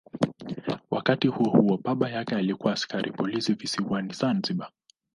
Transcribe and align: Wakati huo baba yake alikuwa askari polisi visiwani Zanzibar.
Wakati 0.91 1.27
huo 1.27 1.79
baba 1.83 2.09
yake 2.09 2.35
alikuwa 2.35 2.73
askari 2.73 3.11
polisi 3.11 3.53
visiwani 3.53 4.13
Zanzibar. 4.13 4.71